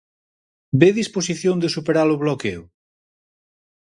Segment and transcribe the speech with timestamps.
[0.79, 2.63] Ve disposición de superar o bloqueo?